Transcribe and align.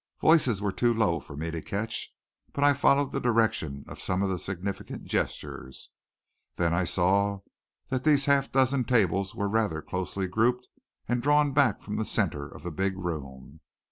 Voices 0.19 0.63
were 0.63 0.71
too 0.71 0.91
low 0.95 1.19
for 1.19 1.37
me 1.37 1.51
to 1.51 1.61
catch, 1.61 2.11
but 2.53 2.63
I 2.63 2.73
followed 2.73 3.11
the 3.11 3.19
direction 3.21 3.85
of 3.87 4.01
some 4.01 4.23
of 4.23 4.29
the 4.31 4.39
significant 4.39 5.03
gestures. 5.03 5.91
Then 6.55 6.73
I 6.73 6.85
saw 6.85 7.41
that 7.89 8.03
these 8.03 8.25
half 8.25 8.51
dozen 8.51 8.83
tables 8.85 9.35
were 9.35 9.47
rather 9.47 9.79
closely 9.83 10.25
grouped 10.25 10.67
and 11.07 11.21
drawn 11.21 11.53
back 11.53 11.83
from 11.83 11.97
the 11.97 12.03
center 12.05 12.47
of 12.47 12.63
the 12.63 12.71
big 12.71 12.97
room. 12.97 13.59